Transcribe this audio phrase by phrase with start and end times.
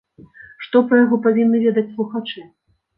[0.67, 2.47] Што пра яго павінны ведаць слухачы?